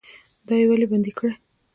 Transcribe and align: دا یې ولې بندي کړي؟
دا 0.47 0.53
یې 0.59 0.65
ولې 0.69 0.85
بندي 0.91 1.11
کړي؟ 1.17 1.33